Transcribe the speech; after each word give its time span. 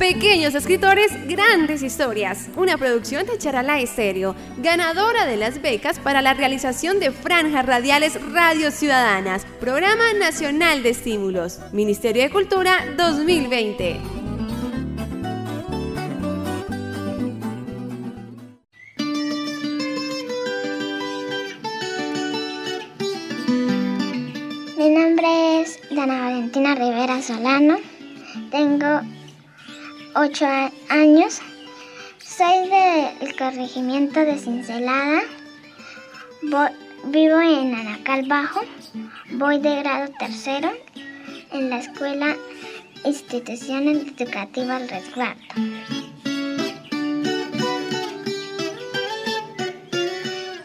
Pequeños 0.00 0.54
escritores, 0.54 1.12
grandes 1.28 1.82
historias. 1.82 2.48
Una 2.56 2.78
producción 2.78 3.26
de 3.26 3.36
Charala 3.36 3.80
Estéreo, 3.80 4.34
ganadora 4.56 5.26
de 5.26 5.36
las 5.36 5.60
becas 5.60 5.98
para 5.98 6.22
la 6.22 6.32
realización 6.32 7.00
de 7.00 7.10
franjas 7.10 7.66
radiales 7.66 8.18
Radio 8.32 8.70
Ciudadanas, 8.70 9.44
Programa 9.60 10.14
Nacional 10.18 10.82
de 10.82 10.88
Estímulos, 10.88 11.60
Ministerio 11.74 12.22
de 12.22 12.30
Cultura 12.30 12.78
2020. 12.96 14.00
Mi 24.78 24.88
nombre 24.88 25.60
es 25.60 25.78
Dana 25.90 26.22
Valentina 26.22 26.74
Rivera 26.74 27.20
Solano. 27.20 27.76
Tengo 28.50 29.02
8 30.14 30.46
años. 30.88 31.40
Soy 32.18 32.68
del 32.68 33.36
corregimiento 33.36 34.20
de 34.20 34.38
Cincelada. 34.38 35.20
vivo 37.04 37.40
en 37.40 37.74
Anacal 37.74 38.26
Bajo. 38.26 38.60
Voy 39.32 39.60
de 39.60 39.76
grado 39.76 40.12
tercero 40.18 40.70
en 41.52 41.70
la 41.70 41.78
escuela 41.78 42.36
Institución 43.04 43.88
Educativa 43.88 44.78
El 44.78 44.88
Resguardo. 44.88 45.40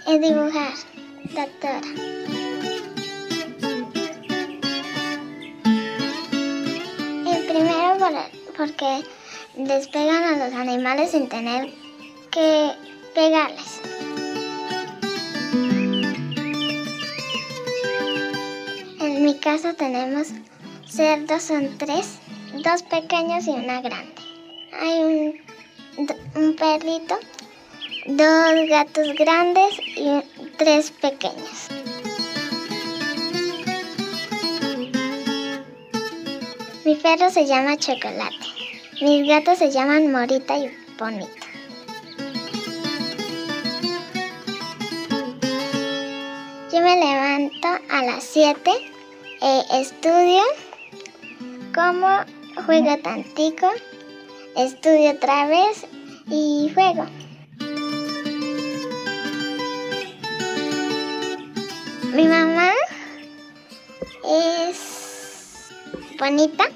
Es 0.07 0.21
dibujar, 0.21 0.73
doctora. 1.35 1.81
El 7.27 7.47
despegan 9.57 10.23
a 10.23 10.45
los 10.45 10.53
animales 10.53 11.11
sin 11.11 11.29
tener 11.29 11.71
que 12.31 12.71
pegarles. 13.13 13.81
En 18.99 19.23
mi 19.23 19.37
casa 19.39 19.73
tenemos 19.73 20.27
cerdos, 20.87 21.43
son 21.43 21.77
tres, 21.77 22.19
dos 22.63 22.83
pequeños 22.83 23.47
y 23.47 23.51
una 23.51 23.81
grande. 23.81 24.13
Hay 24.79 25.39
un, 25.97 26.55
perrito, 26.55 27.17
dos 28.07 28.69
gatos 28.69 29.07
grandes 29.17 29.79
y 29.95 30.21
tres 30.57 30.91
pequeños. 30.91 31.69
Mi 36.83 36.95
perro 36.95 37.29
se 37.31 37.45
llama 37.45 37.77
Chocolate. 37.77 38.54
Mis 39.01 39.27
gatos 39.27 39.57
se 39.57 39.71
llaman 39.71 40.09
Morita 40.09 40.57
y 40.57 40.71
Bonita. 40.97 41.47
Yo 46.71 46.79
me 46.79 46.95
levanto 46.95 47.67
a 47.89 48.03
las 48.05 48.23
7, 48.23 48.71
eh, 49.41 49.61
estudio, 49.73 50.41
como, 51.73 52.07
juego 52.65 52.97
tantico, 53.03 53.69
estudio 54.55 55.11
otra 55.11 55.47
vez 55.47 55.85
y 56.27 56.71
juego. 56.73 57.05
Mi 62.13 62.27
mamá 62.29 62.71
es 64.23 65.69
bonita 66.17 66.69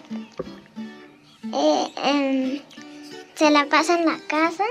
eh, 1.53 1.93
em, 2.03 2.61
se 3.35 3.49
la 3.49 3.65
pasa 3.65 3.97
en 3.97 4.05
la 4.05 4.17
casa. 4.27 4.63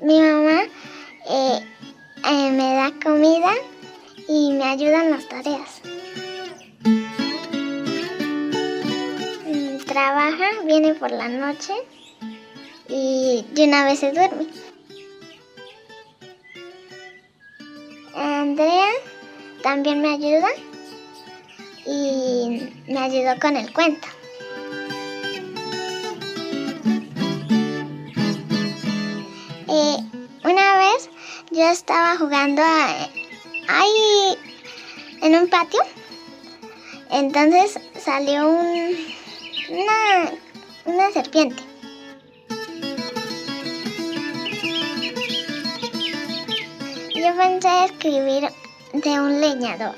Mi 0.00 0.20
mamá 0.20 0.62
eh, 1.28 1.58
eh, 2.24 2.50
me 2.50 2.74
da 2.74 2.92
comida 3.02 3.52
y 4.28 4.52
me 4.52 4.64
ayuda 4.64 5.04
en 5.04 5.10
las 5.10 5.28
tareas. 5.28 5.80
Mm, 9.46 9.78
trabaja, 9.86 10.50
viene 10.64 10.94
por 10.94 11.10
la 11.10 11.28
noche 11.28 11.72
y 12.88 13.44
de 13.52 13.64
una 13.64 13.84
vez 13.84 13.98
se 13.98 14.12
duerme. 14.12 14.46
Andrea 18.14 18.88
también 19.62 20.00
me 20.00 20.14
ayuda 20.14 20.48
y 21.86 22.70
me 22.86 22.98
ayudó 22.98 23.38
con 23.40 23.56
el 23.56 23.72
cuento. 23.72 24.13
Yo 31.54 31.70
estaba 31.70 32.16
jugando 32.16 32.62
ahí 33.68 34.38
en 35.22 35.36
un 35.36 35.48
patio. 35.48 35.80
Entonces 37.10 37.78
salió 37.96 38.48
un, 38.48 38.96
una, 39.70 40.32
una 40.84 41.10
serpiente. 41.12 41.62
Yo 47.14 47.36
pensé 47.36 47.84
escribir 47.84 48.48
de 48.92 49.20
un 49.20 49.40
leñador. 49.40 49.94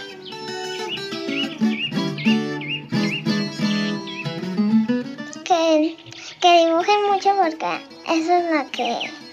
Que, 5.44 5.96
que 6.40 6.66
dibujen 6.66 7.06
mucho 7.10 7.34
porque 7.36 7.80
eso 8.08 8.32
es 8.32 8.44
lo 8.52 8.70
que 8.72 9.25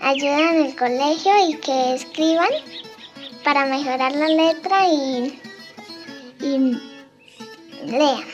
ayudan 0.00 0.56
en 0.56 0.66
el 0.66 0.76
colegio 0.76 1.32
y 1.48 1.54
que 1.56 1.94
escriban 1.94 2.48
para 3.44 3.66
mejorar 3.66 4.12
la 4.14 4.28
letra 4.28 4.88
y, 4.88 5.40
y 6.40 6.78
lean. 7.86 8.24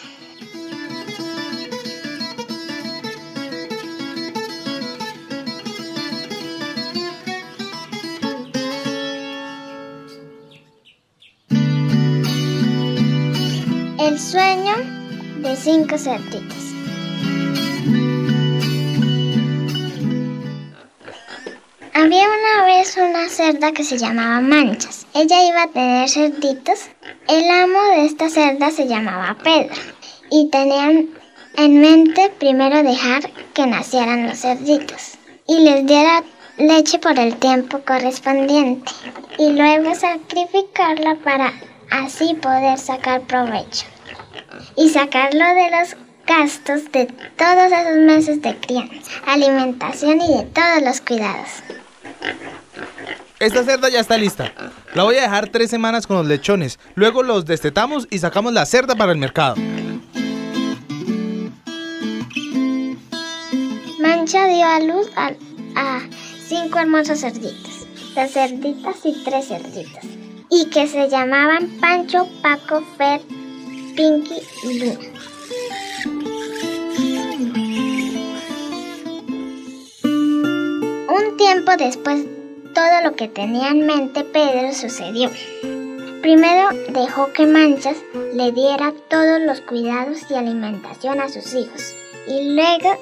El 13.98 14.20
sueño 14.20 14.76
de 15.42 15.56
cinco 15.56 15.98
cerditos. 15.98 16.55
Había 22.06 22.24
una 22.28 22.66
vez 22.66 22.96
una 22.98 23.28
cerda 23.28 23.72
que 23.72 23.82
se 23.82 23.98
llamaba 23.98 24.40
Manchas. 24.40 25.08
Ella 25.12 25.42
iba 25.44 25.64
a 25.64 25.70
tener 25.70 26.08
cerditos. 26.08 26.88
El 27.26 27.50
amo 27.50 27.82
de 27.96 28.06
esta 28.06 28.30
cerda 28.30 28.70
se 28.70 28.86
llamaba 28.86 29.36
Pedro. 29.42 29.74
Y 30.30 30.48
tenían 30.48 31.08
en 31.56 31.80
mente 31.80 32.30
primero 32.38 32.84
dejar 32.84 33.28
que 33.54 33.66
nacieran 33.66 34.28
los 34.28 34.38
cerditos 34.38 35.18
y 35.48 35.58
les 35.58 35.84
diera 35.84 36.22
leche 36.58 37.00
por 37.00 37.18
el 37.18 37.34
tiempo 37.38 37.80
correspondiente 37.84 38.92
y 39.38 39.50
luego 39.50 39.92
sacrificarla 39.96 41.16
para 41.24 41.54
así 41.90 42.34
poder 42.34 42.78
sacar 42.78 43.22
provecho 43.22 43.84
y 44.76 44.90
sacarlo 44.90 45.44
de 45.44 45.70
los 45.72 45.96
gastos 46.24 46.92
de 46.92 47.06
todos 47.36 47.72
esos 47.72 47.96
meses 47.96 48.42
de 48.42 48.56
crianza, 48.58 49.10
alimentación 49.26 50.20
y 50.20 50.36
de 50.36 50.44
todos 50.44 50.82
los 50.82 51.00
cuidados. 51.00 51.64
Esta 53.38 53.64
cerda 53.64 53.88
ya 53.90 54.00
está 54.00 54.16
lista. 54.16 54.52
La 54.94 55.02
voy 55.02 55.16
a 55.16 55.22
dejar 55.22 55.48
tres 55.50 55.68
semanas 55.68 56.06
con 56.06 56.16
los 56.16 56.26
lechones. 56.26 56.78
Luego 56.94 57.22
los 57.22 57.44
destetamos 57.44 58.08
y 58.10 58.18
sacamos 58.18 58.52
la 58.54 58.64
cerda 58.64 58.96
para 58.96 59.12
el 59.12 59.18
mercado. 59.18 59.56
Mancha 64.00 64.46
dio 64.46 64.66
a 64.66 64.80
luz 64.80 65.10
a, 65.16 66.00
cinco 66.48 66.78
hermosos 66.78 67.20
cerditos. 67.20 67.86
Dos 68.14 68.30
cerditas 68.30 68.96
y 69.04 69.22
tres 69.24 69.48
cerditos. 69.48 70.04
Y 70.50 70.66
que 70.70 70.86
se 70.86 71.08
llamaban 71.10 71.68
Pancho, 71.80 72.26
Paco, 72.40 72.82
Fer, 72.96 73.20
Pinky 73.94 74.40
y 74.62 74.78
Luna. 74.78 74.98
Tiempo 81.46 81.76
después 81.76 82.24
todo 82.74 83.02
lo 83.04 83.14
que 83.14 83.28
tenía 83.28 83.68
en 83.68 83.86
mente 83.86 84.24
Pedro 84.24 84.72
sucedió. 84.74 85.30
Primero 86.20 86.70
dejó 86.88 87.32
que 87.32 87.46
Manchas 87.46 87.96
le 88.34 88.50
diera 88.50 88.92
todos 89.08 89.40
los 89.40 89.60
cuidados 89.60 90.28
y 90.28 90.34
alimentación 90.34 91.20
a 91.20 91.28
sus 91.28 91.54
hijos 91.54 91.94
y 92.26 92.56
luego 92.56 92.98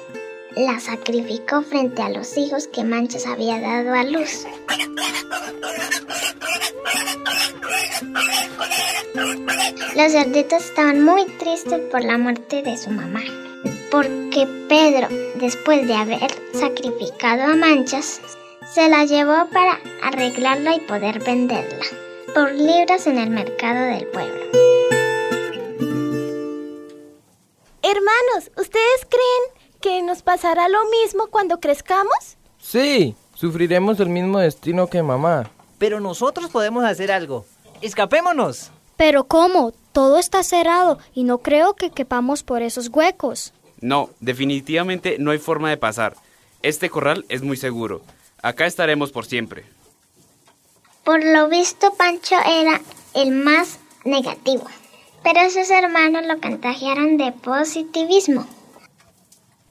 la 0.55 0.79
sacrificó 0.79 1.63
frente 1.63 2.03
a 2.03 2.09
los 2.09 2.37
hijos 2.37 2.67
que 2.67 2.83
Manchas 2.83 3.25
había 3.25 3.59
dado 3.59 3.95
a 3.95 4.03
luz. 4.03 4.45
Los 9.95 10.11
cerditos 10.11 10.65
estaban 10.65 11.03
muy 11.03 11.25
tristes 11.39 11.79
por 11.89 12.03
la 12.03 12.19
muerte 12.19 12.61
de 12.61 12.77
su 12.77 12.91
mamá. 12.91 13.23
Porque 13.91 14.47
Pedro, 14.67 15.07
después 15.35 15.87
de 15.87 15.95
haber 15.95 16.31
sacrificado 16.53 17.43
a 17.43 17.55
Manchas, 17.55 18.21
se 18.73 18.89
la 18.89 19.05
llevó 19.05 19.47
para 19.51 19.79
arreglarla 20.03 20.75
y 20.75 20.79
poder 20.81 21.23
venderla 21.23 21.85
por 22.33 22.51
libras 22.53 23.07
en 23.07 23.17
el 23.17 23.29
mercado 23.29 23.85
del 23.85 24.07
pueblo. 24.07 24.45
Hermanos, 27.81 28.51
¿ustedes 28.57 29.07
creen 29.07 29.69
que 29.79 30.01
nos 30.01 30.21
pasará 30.21 30.67
lo 30.67 30.79
mismo 30.89 31.27
cuando 31.27 31.59
crezcamos? 31.59 32.37
Sí, 32.57 33.15
sufriremos 33.35 33.99
el 33.99 34.09
mismo 34.09 34.39
destino 34.39 34.87
que 34.87 35.03
mamá. 35.03 35.49
Pero 35.77 35.99
nosotros 35.99 36.49
podemos 36.49 36.83
hacer 36.83 37.11
algo. 37.11 37.45
¡Escapémonos! 37.81 38.71
Pero 38.97 39.25
¿cómo? 39.25 39.73
Todo 39.91 40.17
está 40.17 40.43
cerrado 40.43 40.97
y 41.13 41.23
no 41.23 41.37
creo 41.37 41.75
que 41.75 41.91
quepamos 41.91 42.43
por 42.43 42.61
esos 42.61 42.89
huecos. 42.89 43.53
No, 43.85 44.09
definitivamente 44.19 45.17
no 45.19 45.29
hay 45.29 45.37
forma 45.37 45.69
de 45.69 45.77
pasar. 45.77 46.15
Este 46.63 46.89
corral 46.89 47.23
es 47.29 47.43
muy 47.43 47.55
seguro. 47.55 48.01
Acá 48.41 48.65
estaremos 48.65 49.11
por 49.11 49.27
siempre. 49.27 49.63
Por 51.03 51.23
lo 51.23 51.47
visto, 51.49 51.93
Pancho 51.93 52.35
era 52.47 52.81
el 53.13 53.29
más 53.29 53.77
negativo, 54.03 54.65
pero 55.23 55.47
sus 55.51 55.69
hermanos 55.69 56.25
lo 56.25 56.41
contagiaron 56.41 57.17
de 57.17 57.31
positivismo. 57.31 58.47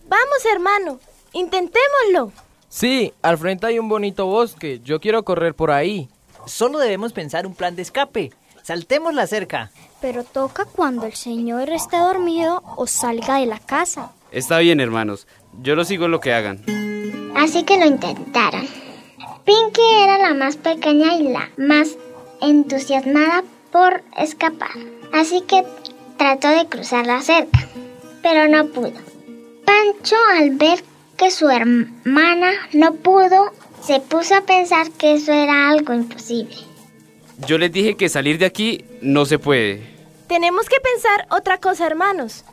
Vamos, 0.06 0.44
hermano, 0.52 1.00
intentémoslo. 1.32 2.30
Sí, 2.68 3.12
al 3.20 3.36
frente 3.36 3.66
hay 3.66 3.80
un 3.80 3.88
bonito 3.88 4.26
bosque. 4.26 4.80
Yo 4.84 5.00
quiero 5.00 5.24
correr 5.24 5.56
por 5.56 5.72
ahí. 5.72 6.08
Solo 6.46 6.78
debemos 6.78 7.12
pensar 7.12 7.48
un 7.48 7.56
plan 7.56 7.74
de 7.74 7.82
escape. 7.82 8.32
Saltemos 8.62 9.12
la 9.12 9.26
cerca. 9.26 9.72
Pero 10.04 10.22
toca 10.22 10.66
cuando 10.66 11.06
el 11.06 11.14
señor 11.14 11.70
esté 11.70 11.96
dormido 11.96 12.62
o 12.76 12.86
salga 12.86 13.38
de 13.38 13.46
la 13.46 13.58
casa. 13.58 14.12
Está 14.32 14.58
bien, 14.58 14.78
hermanos. 14.78 15.26
Yo 15.62 15.74
lo 15.76 15.84
sigo 15.86 16.04
en 16.04 16.10
lo 16.10 16.20
que 16.20 16.34
hagan. 16.34 16.60
Así 17.34 17.62
que 17.62 17.78
lo 17.78 17.86
intentaron. 17.86 18.68
Pinky 19.46 19.80
era 20.02 20.18
la 20.18 20.34
más 20.34 20.58
pequeña 20.58 21.14
y 21.16 21.22
la 21.22 21.48
más 21.56 21.96
entusiasmada 22.42 23.44
por 23.72 24.02
escapar. 24.18 24.72
Así 25.14 25.40
que 25.40 25.64
trató 26.18 26.48
de 26.48 26.66
cruzar 26.66 27.06
la 27.06 27.22
cerca, 27.22 27.66
pero 28.22 28.46
no 28.46 28.66
pudo. 28.66 29.00
Pancho, 29.64 30.16
al 30.38 30.50
ver 30.50 30.84
que 31.16 31.30
su 31.30 31.48
hermana 31.48 32.50
no 32.74 32.92
pudo, 32.96 33.52
se 33.82 34.00
puso 34.00 34.34
a 34.34 34.42
pensar 34.42 34.90
que 34.90 35.14
eso 35.14 35.32
era 35.32 35.70
algo 35.70 35.94
imposible. 35.94 36.56
Yo 37.46 37.56
les 37.56 37.72
dije 37.72 37.96
que 37.96 38.10
salir 38.10 38.36
de 38.36 38.44
aquí 38.44 38.84
no 39.00 39.24
se 39.24 39.38
puede. 39.38 39.93
Tenemos 40.34 40.68
que 40.68 40.80
pensar 40.80 41.28
otra 41.30 41.58
cosa, 41.58 41.86
hermanos. 41.86 42.44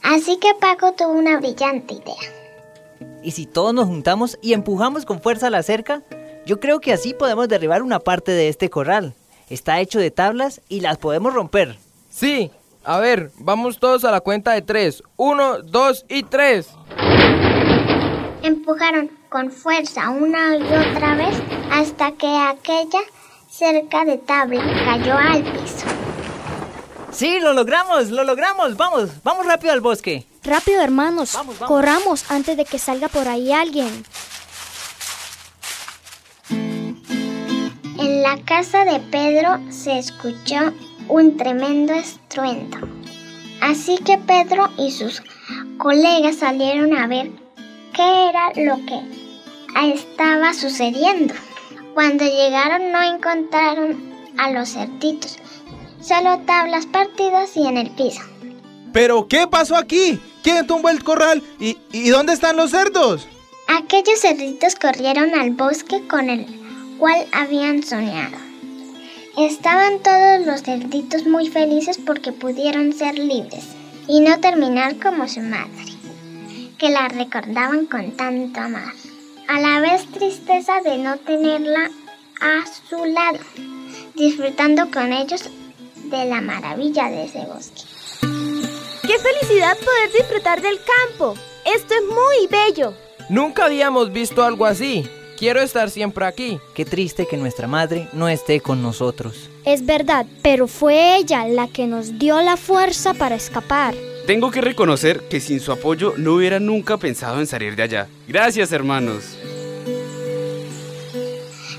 Así 0.00 0.36
que 0.36 0.54
Paco 0.60 0.92
tuvo 0.92 1.10
una 1.10 1.38
brillante 1.40 1.94
idea. 1.94 3.10
¿Y 3.20 3.32
si 3.32 3.46
todos 3.46 3.74
nos 3.74 3.86
juntamos 3.86 4.38
y 4.42 4.52
empujamos 4.52 5.04
con 5.04 5.20
fuerza 5.20 5.50
la 5.50 5.64
cerca? 5.64 6.04
Yo 6.46 6.60
creo 6.60 6.78
que 6.78 6.92
así 6.92 7.14
podemos 7.14 7.48
derribar 7.48 7.82
una 7.82 7.98
parte 7.98 8.30
de 8.30 8.48
este 8.48 8.70
corral. 8.70 9.14
Está 9.50 9.80
hecho 9.80 9.98
de 9.98 10.12
tablas 10.12 10.60
y 10.68 10.82
las 10.82 10.98
podemos 10.98 11.34
romper. 11.34 11.76
Sí, 12.10 12.52
a 12.84 13.00
ver, 13.00 13.32
vamos 13.38 13.80
todos 13.80 14.04
a 14.04 14.12
la 14.12 14.20
cuenta 14.20 14.52
de 14.52 14.62
tres. 14.62 15.02
Uno, 15.16 15.62
dos 15.62 16.06
y 16.08 16.22
tres. 16.22 16.68
Empujaron 18.44 19.10
con 19.30 19.50
fuerza 19.50 20.10
una 20.10 20.58
y 20.58 20.62
otra 20.62 21.16
vez 21.16 21.36
hasta 21.72 22.12
que 22.12 22.28
aquella 22.28 23.00
cerca 23.50 24.04
de 24.04 24.18
tabla 24.18 24.62
cayó 24.84 25.18
al 25.18 25.42
piso. 25.42 25.95
Sí, 27.16 27.40
lo 27.40 27.54
logramos, 27.54 28.10
lo 28.10 28.24
logramos. 28.24 28.76
Vamos, 28.76 29.08
vamos 29.24 29.46
rápido 29.46 29.72
al 29.72 29.80
bosque. 29.80 30.26
Rápido, 30.44 30.82
hermanos. 30.82 31.32
Vamos, 31.32 31.58
vamos. 31.58 31.74
Corramos 31.74 32.30
antes 32.30 32.58
de 32.58 32.66
que 32.66 32.78
salga 32.78 33.08
por 33.08 33.26
ahí 33.26 33.52
alguien. 33.52 34.04
En 36.50 38.22
la 38.22 38.36
casa 38.44 38.84
de 38.84 39.00
Pedro 39.00 39.58
se 39.70 39.98
escuchó 39.98 40.74
un 41.08 41.38
tremendo 41.38 41.94
estruendo. 41.94 42.76
Así 43.62 43.96
que 43.96 44.18
Pedro 44.18 44.68
y 44.76 44.90
sus 44.90 45.22
colegas 45.78 46.36
salieron 46.36 46.94
a 46.94 47.06
ver 47.06 47.30
qué 47.94 48.28
era 48.28 48.52
lo 48.56 48.76
que 48.84 49.00
estaba 49.90 50.52
sucediendo. 50.52 51.32
Cuando 51.94 52.26
llegaron 52.26 52.92
no 52.92 53.02
encontraron 53.02 54.12
a 54.36 54.50
los 54.50 54.74
cerditos, 54.74 55.38
solo 56.06 56.38
tablas 56.46 56.86
partidas 56.86 57.56
y 57.56 57.66
en 57.66 57.76
el 57.76 57.90
piso. 57.90 58.22
¿Pero 58.92 59.26
qué 59.28 59.46
pasó 59.46 59.76
aquí? 59.76 60.20
¿Quién 60.42 60.66
tumbó 60.66 60.88
el 60.88 61.02
corral? 61.02 61.42
¿Y, 61.58 61.76
y 61.92 62.08
dónde 62.10 62.32
están 62.32 62.56
los 62.56 62.70
cerdos? 62.70 63.26
Aquellos 63.68 64.20
cerditos 64.20 64.76
corrieron 64.76 65.34
al 65.34 65.50
bosque 65.50 66.06
con 66.06 66.30
el 66.30 66.46
cual 66.98 67.26
habían 67.32 67.82
soñado. 67.82 68.36
Estaban 69.36 69.98
todos 70.02 70.46
los 70.46 70.62
cerditos 70.62 71.26
muy 71.26 71.50
felices 71.50 71.98
porque 71.98 72.32
pudieron 72.32 72.92
ser 72.92 73.18
libres 73.18 73.64
y 74.06 74.20
no 74.20 74.38
terminar 74.40 74.96
como 74.96 75.28
su 75.28 75.40
madre, 75.40 75.84
que 76.78 76.90
la 76.90 77.08
recordaban 77.08 77.86
con 77.86 78.12
tanto 78.12 78.60
amor. 78.60 78.92
A 79.48 79.60
la 79.60 79.80
vez 79.80 80.06
tristeza 80.06 80.80
de 80.80 80.98
no 80.98 81.18
tenerla 81.18 81.90
a 82.40 82.64
su 82.88 83.04
lado, 83.04 83.40
disfrutando 84.14 84.90
con 84.90 85.12
ellos 85.12 85.50
de 86.10 86.24
la 86.26 86.40
maravilla 86.40 87.10
de 87.10 87.24
ese 87.24 87.40
bosque. 87.46 87.82
¡Qué 89.02 89.18
felicidad 89.18 89.76
poder 89.78 90.12
disfrutar 90.12 90.60
del 90.60 90.78
campo! 90.78 91.34
Esto 91.64 91.94
es 91.94 92.02
muy 92.02 92.46
bello. 92.48 92.94
Nunca 93.28 93.64
habíamos 93.64 94.12
visto 94.12 94.44
algo 94.44 94.66
así. 94.66 95.08
Quiero 95.36 95.60
estar 95.60 95.90
siempre 95.90 96.24
aquí. 96.24 96.58
Qué 96.74 96.84
triste 96.84 97.26
que 97.26 97.36
nuestra 97.36 97.66
madre 97.66 98.08
no 98.12 98.28
esté 98.28 98.60
con 98.60 98.82
nosotros. 98.82 99.50
Es 99.64 99.84
verdad, 99.84 100.26
pero 100.42 100.66
fue 100.66 101.16
ella 101.16 101.46
la 101.46 101.68
que 101.68 101.86
nos 101.86 102.18
dio 102.18 102.40
la 102.40 102.56
fuerza 102.56 103.14
para 103.14 103.34
escapar. 103.34 103.94
Tengo 104.26 104.50
que 104.50 104.60
reconocer 104.60 105.20
que 105.28 105.40
sin 105.40 105.60
su 105.60 105.72
apoyo 105.72 106.14
no 106.16 106.34
hubiera 106.34 106.58
nunca 106.58 106.96
pensado 106.96 107.40
en 107.40 107.46
salir 107.46 107.76
de 107.76 107.82
allá. 107.82 108.08
Gracias, 108.26 108.72
hermanos. 108.72 109.36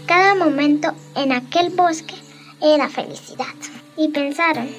Cada 0.06 0.35
momento 0.35 0.94
en 1.15 1.31
aquel 1.31 1.69
bosque 1.71 2.15
era 2.62 2.89
felicidad. 2.89 3.45
Y 3.97 4.09
pensaron, 4.09 4.69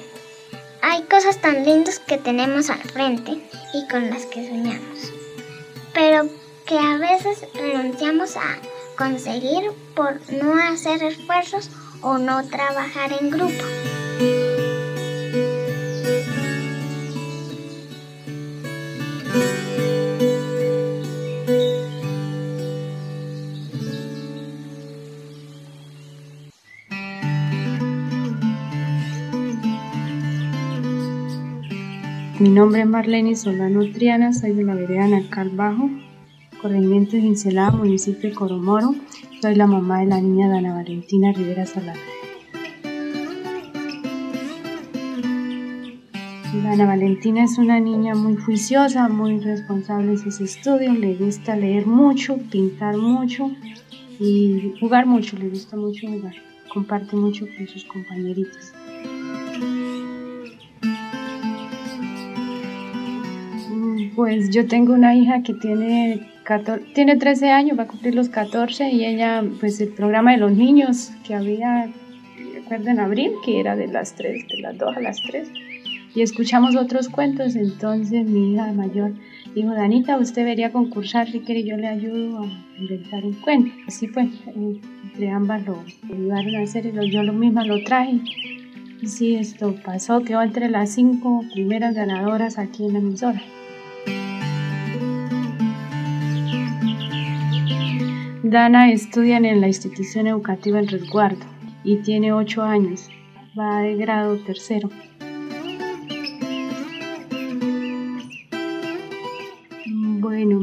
hay 0.81 1.03
cosas 1.03 1.41
tan 1.41 1.65
lindas 1.65 1.99
que 1.99 2.17
tenemos 2.17 2.69
al 2.69 2.79
frente 2.79 3.37
y 3.73 3.87
con 3.89 4.09
las 4.09 4.25
que 4.25 4.47
soñamos, 4.47 5.11
pero 5.93 6.29
que 6.65 6.77
a 6.77 6.97
veces 6.97 7.45
renunciamos 7.53 8.37
a 8.37 8.59
conseguir 8.97 9.71
por 9.93 10.21
no 10.31 10.53
hacer 10.53 11.03
esfuerzos 11.03 11.69
o 12.01 12.17
no 12.17 12.47
trabajar 12.47 13.11
en 13.19 13.29
grupo. 13.29 14.58
Mi 32.49 32.55
nombre 32.55 32.81
es 32.81 32.87
Marlene 32.87 33.35
Solano 33.35 33.81
Triana, 33.91 34.33
soy 34.33 34.53
de 34.53 34.63
la 34.63 34.73
vereda 34.73 35.07
Nacal 35.07 35.51
Bajo, 35.51 35.87
corregimiento 36.59 37.11
de 37.11 37.21
Cincelada, 37.21 37.69
municipio 37.69 38.27
de 38.27 38.35
Coromoro. 38.35 38.95
Soy 39.39 39.53
la 39.53 39.67
mamá 39.67 39.99
de 39.99 40.07
la 40.07 40.19
niña 40.19 40.49
Dana 40.49 40.73
Valentina 40.73 41.31
Rivera 41.31 41.67
Salada. 41.67 41.99
Dana 46.63 46.87
Valentina 46.87 47.43
es 47.43 47.59
una 47.59 47.79
niña 47.79 48.15
muy 48.15 48.35
juiciosa, 48.35 49.07
muy 49.09 49.39
responsable 49.41 50.13
en 50.13 50.17
sus 50.17 50.41
estudios, 50.41 50.97
le 50.97 51.17
gusta 51.17 51.55
leer 51.55 51.85
mucho, 51.85 52.37
pintar 52.49 52.97
mucho 52.97 53.51
y 54.19 54.73
jugar 54.79 55.05
mucho, 55.05 55.37
le 55.37 55.49
gusta 55.49 55.77
mucho 55.77 56.07
jugar, 56.07 56.33
comparte 56.73 57.15
mucho 57.15 57.45
con 57.55 57.67
sus 57.67 57.85
compañeritos. 57.85 58.73
Pues 64.19 64.49
yo 64.49 64.67
tengo 64.67 64.91
una 64.91 65.15
hija 65.15 65.43
que 65.43 65.53
tiene, 65.53 66.29
14, 66.43 66.87
tiene 66.93 67.15
13 67.15 67.51
años, 67.51 67.79
va 67.79 67.83
a 67.83 67.87
cumplir 67.87 68.15
los 68.15 68.27
14 68.27 68.89
y 68.89 69.05
ella, 69.05 69.41
pues 69.61 69.79
el 69.79 69.93
programa 69.93 70.33
de 70.33 70.39
los 70.39 70.51
niños 70.51 71.13
que 71.25 71.35
había, 71.35 71.89
recuerdo 72.53 72.89
en 72.89 72.99
abril, 72.99 73.31
que 73.45 73.61
era 73.61 73.77
de 73.77 73.87
las 73.87 74.15
3, 74.15 74.45
de 74.49 74.57
las 74.59 74.77
2 74.77 74.97
a 74.97 74.99
las 74.99 75.21
3, 75.23 75.47
y 76.15 76.21
escuchamos 76.21 76.75
otros 76.75 77.07
cuentos, 77.07 77.55
entonces 77.55 78.25
mi 78.25 78.55
hija 78.55 78.73
mayor 78.73 79.13
dijo, 79.55 79.73
Danita, 79.73 80.17
usted 80.17 80.41
debería 80.41 80.73
concursar, 80.73 81.31
si 81.31 81.39
quiere 81.39 81.63
yo 81.63 81.77
le 81.77 81.87
ayudo 81.87 82.43
a 82.43 82.77
inventar 82.77 83.23
un 83.23 83.35
cuento. 83.35 83.71
Así 83.87 84.07
fue, 84.07 84.27
entre 84.53 85.29
ambas 85.29 85.65
lo 85.65 85.81
ayudaron 86.13 86.55
a 86.57 86.63
hacer, 86.63 86.87
y 86.87 87.09
yo 87.09 87.23
lo 87.23 87.31
misma 87.31 87.63
lo 87.63 87.81
traje. 87.85 88.19
Y 89.01 89.07
sí, 89.07 89.35
esto 89.35 89.77
pasó, 89.85 90.23
quedó 90.23 90.41
entre 90.41 90.67
las 90.67 90.89
cinco 90.89 91.45
primeras 91.53 91.95
ganadoras 91.95 92.57
aquí 92.57 92.83
en 92.83 92.91
la 92.91 92.99
emisora. 92.99 93.41
Dana 98.49 98.91
estudia 98.91 99.37
en 99.37 99.61
la 99.61 99.67
institución 99.67 100.25
educativa 100.25 100.79
El 100.79 100.87
Resguardo 100.87 101.45
y 101.83 101.97
tiene 101.97 102.33
ocho 102.33 102.63
años. 102.63 103.07
Va 103.57 103.81
de 103.81 103.95
grado 103.95 104.37
tercero. 104.37 104.89
Bueno, 110.19 110.61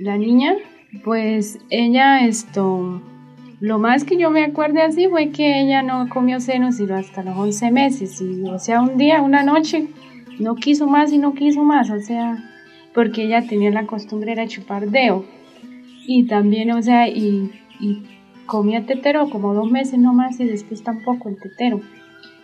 la 0.00 0.18
niña, 0.18 0.56
pues 1.04 1.58
ella 1.70 2.26
esto, 2.26 3.00
lo 3.60 3.78
más 3.78 4.04
que 4.04 4.18
yo 4.18 4.30
me 4.30 4.44
acuerdo 4.44 4.82
así 4.82 5.08
fue 5.08 5.30
que 5.30 5.62
ella 5.62 5.82
no 5.82 6.10
comió 6.10 6.38
seno 6.38 6.70
sino 6.70 6.96
hasta 6.96 7.22
los 7.22 7.34
11 7.34 7.70
meses. 7.70 8.20
Y, 8.20 8.42
o 8.42 8.58
sea, 8.58 8.82
un 8.82 8.98
día, 8.98 9.22
una 9.22 9.42
noche, 9.42 9.88
no 10.38 10.54
quiso 10.56 10.86
más 10.86 11.10
y 11.12 11.18
no 11.18 11.32
quiso 11.32 11.62
más. 11.62 11.88
O 11.88 11.98
sea, 11.98 12.36
porque 12.92 13.22
ella 13.22 13.46
tenía 13.46 13.70
la 13.70 13.86
costumbre 13.86 14.34
de 14.34 14.48
chupar 14.48 14.90
dedo. 14.90 15.24
Y 16.14 16.24
también, 16.24 16.70
o 16.72 16.82
sea, 16.82 17.08
y, 17.08 17.50
y 17.80 18.02
comía 18.44 18.84
tetero 18.84 19.30
como 19.30 19.54
dos 19.54 19.70
meses 19.70 19.98
nomás 19.98 20.38
y 20.40 20.44
después 20.44 20.82
tampoco 20.82 21.30
el 21.30 21.38
tetero. 21.40 21.80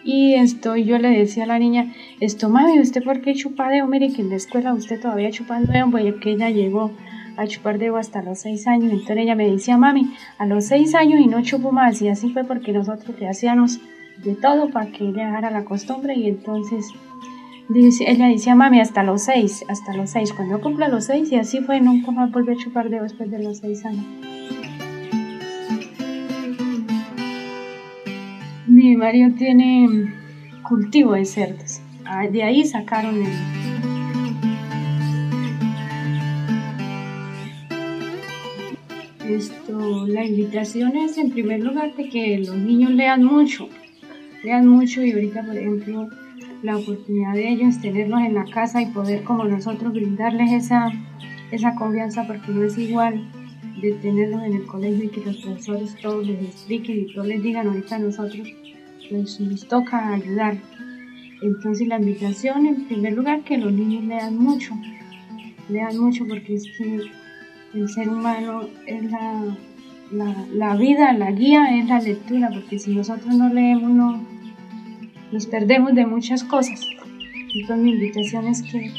Y 0.03 0.37
esto, 0.37 0.75
yo 0.77 0.97
le 0.97 1.11
decía 1.11 1.45
a 1.45 1.49
la 1.49 1.59
niña, 1.59 1.93
esto 2.19 2.49
mami, 2.49 2.81
¿usted 2.81 3.05
por 3.05 3.21
qué 3.21 3.35
chupa 3.35 3.69
dedo? 3.69 3.87
Mire 3.87 4.11
que 4.11 4.23
en 4.23 4.31
la 4.31 4.37
escuela 4.37 4.73
usted 4.73 4.99
todavía 4.99 5.31
chupando 5.31 5.71
dedo, 5.71 5.91
porque 5.91 6.33
ella 6.33 6.49
llegó 6.49 6.93
a 7.37 7.47
chupar 7.47 7.79
dedo 7.79 7.99
hasta 7.99 8.23
los 8.23 8.39
seis 8.39 8.67
años. 8.67 8.91
Entonces 8.91 9.19
ella 9.19 9.35
me 9.35 9.51
decía, 9.51 9.77
mami, 9.77 10.15
a 10.39 10.47
los 10.47 10.65
seis 10.65 10.95
años 10.95 11.21
y 11.21 11.27
no 11.27 11.43
chupo 11.43 11.71
más. 11.71 12.01
Y 12.01 12.09
así 12.09 12.33
fue 12.33 12.45
porque 12.45 12.73
nosotros 12.73 13.21
le 13.21 13.29
hacíamos 13.29 13.81
de 14.25 14.35
todo 14.35 14.71
para 14.71 14.91
que 14.91 15.05
ella 15.05 15.27
dejara 15.27 15.51
la 15.51 15.67
costumbre. 15.67 16.15
Y 16.15 16.27
entonces 16.27 16.87
ella 17.75 18.29
decía, 18.29 18.55
mami, 18.55 18.81
hasta 18.81 19.03
los 19.03 19.23
seis, 19.23 19.65
hasta 19.69 19.95
los 19.95 20.11
seis. 20.11 20.33
Cuando 20.33 20.61
cumpla 20.61 20.89
los 20.89 21.05
seis, 21.05 21.31
y 21.31 21.37
así 21.37 21.61
fue, 21.61 21.81
nunca 21.81 22.11
más 22.11 22.33
volvió 22.33 22.55
a 22.55 22.57
chupar 22.57 22.89
dedo 22.89 23.03
después 23.03 23.31
de 23.31 23.43
los 23.43 23.59
seis 23.59 23.85
años. 23.85 24.05
Mi 28.67 28.97
marido 28.97 29.31
tiene 29.37 30.13
cultivo 30.63 31.13
de 31.13 31.25
cerdos. 31.25 31.81
Ah, 32.05 32.27
de 32.27 32.43
ahí 32.43 32.65
sacaron 32.65 33.23
el... 33.23 33.33
Esto, 39.29 40.07
la 40.07 40.25
invitación 40.25 40.97
es 40.97 41.19
en 41.19 41.31
primer 41.31 41.63
lugar 41.63 41.95
de 41.97 42.09
que 42.09 42.39
los 42.39 42.57
niños 42.57 42.93
lean 42.93 43.23
mucho, 43.25 43.69
lean 44.43 44.67
mucho 44.67 45.03
y 45.03 45.13
ahorita 45.13 45.43
por 45.43 45.55
ejemplo 45.55 46.09
la 46.63 46.77
oportunidad 46.77 47.35
de 47.35 47.49
ellos 47.51 47.81
tenerlos 47.81 48.21
en 48.21 48.35
la 48.35 48.45
casa 48.45 48.83
y 48.83 48.87
poder 48.87 49.23
como 49.25 49.45
nosotros 49.45 49.93
brindarles 49.93 50.53
esa, 50.53 50.91
esa 51.51 51.75
confianza 51.75 52.27
porque 52.27 52.51
no 52.53 52.65
es 52.65 52.77
igual 52.79 53.31
de 53.81 53.93
tenerlos 53.93 54.43
en 54.43 54.55
el 54.55 54.67
colegio 54.67 55.05
y 55.05 55.09
que 55.09 55.25
los 55.25 55.37
profesores 55.37 55.95
todos 56.03 56.27
les 56.27 56.43
expliquen 56.43 57.01
y 57.01 57.13
todos 57.13 57.27
les 57.29 57.43
digan 57.43 57.69
ahorita 57.69 57.99
nosotros 57.99 58.49
pues, 59.09 59.41
nos 59.41 59.67
toca 59.69 60.15
ayudar. 60.15 60.57
Entonces 61.41 61.87
la 61.87 61.99
invitación 61.99 62.67
en 62.67 62.87
primer 62.87 63.13
lugar 63.13 63.43
que 63.45 63.59
los 63.59 63.73
niños 63.73 64.05
lean 64.05 64.37
mucho, 64.37 64.75
lean 65.69 65.97
mucho 65.97 66.27
porque 66.27 66.55
es 66.55 66.65
que 66.77 67.01
el 67.75 67.89
ser 67.89 68.09
humano 68.09 68.63
es 68.87 69.05
la, 69.11 69.57
la, 70.11 70.47
la 70.53 70.77
vida, 70.77 71.13
la 71.13 71.31
guía 71.31 71.79
es 71.79 71.87
la 71.87 72.01
lectura, 72.01 72.51
porque 72.53 72.79
si 72.81 72.95
nosotros 72.95 73.33
no 73.35 73.53
leemos 73.53 73.91
no 73.91 74.38
nos 75.33 75.47
perdemos 75.47 75.95
de 75.95 76.07
muchas 76.07 76.45
cosas. 76.45 76.81
Entonces 77.55 77.79
mi 77.79 77.93
invitación 77.93 78.47
es 78.47 78.63
que, 78.63 78.93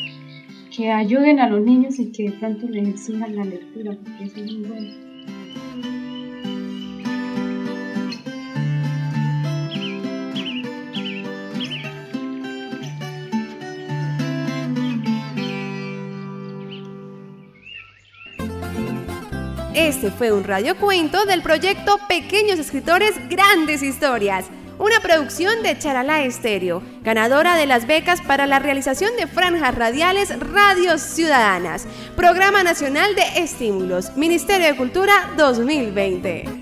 que 0.75 0.91
ayuden 0.91 1.39
a 1.39 1.49
los 1.49 1.61
niños 1.61 1.99
y 1.99 2.11
que 2.11 2.23
de 2.23 2.31
pronto 2.31 2.67
les 2.67 2.87
exijan 2.87 3.35
la 3.35 3.45
lectura, 3.45 3.95
porque 4.03 4.23
eso 4.23 4.37
es 4.37 4.53
muy 4.53 4.67
bueno. 4.67 5.09
Este 19.75 20.11
fue 20.11 20.31
un 20.31 20.43
radiocuento 20.43 21.25
del 21.25 21.41
proyecto 21.41 21.99
Pequeños 22.07 22.59
Escritores 22.59 23.15
Grandes 23.29 23.81
Historias 23.81 24.49
una 24.79 24.99
producción 25.01 25.61
de 25.61 25.77
Charalá 25.77 26.23
Estéreo, 26.23 26.81
ganadora 27.03 27.55
de 27.55 27.65
las 27.65 27.85
becas 27.85 28.21
para 28.21 28.47
la 28.47 28.59
realización 28.59 29.11
de 29.17 29.27
franjas 29.27 29.75
radiales 29.75 30.33
Radios 30.39 31.01
Ciudadanas, 31.01 31.85
Programa 32.15 32.63
Nacional 32.63 33.13
de 33.13 33.43
Estímulos, 33.43 34.15
Ministerio 34.15 34.67
de 34.67 34.77
Cultura 34.77 35.13
2020. 35.37 36.58